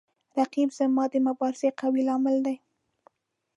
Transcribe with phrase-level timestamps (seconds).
[0.37, 2.55] رقیب زما د مبارزې قوي لامل دی